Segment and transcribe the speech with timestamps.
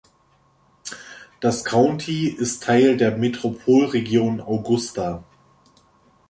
[1.41, 5.23] Das County ist Teil der Metropolregion Augusta.